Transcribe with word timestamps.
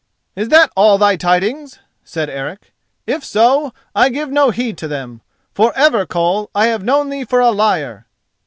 "Is 0.35 0.49
that 0.49 0.71
all 0.75 0.97
thy 0.97 1.15
tidings?" 1.15 1.77
said 2.03 2.27
Eric. 2.27 2.73
"If 3.05 3.23
so, 3.23 3.71
I 3.93 4.09
give 4.09 4.31
no 4.31 4.49
heed 4.49 4.75
to 4.79 4.87
them: 4.87 5.21
for 5.53 5.71
ever, 5.77 6.07
Koll, 6.07 6.49
I 6.55 6.65
have 6.69 6.83
known 6.83 7.11
thee 7.11 7.23
for 7.23 7.39
a 7.39 7.51
liar!" 7.51 8.07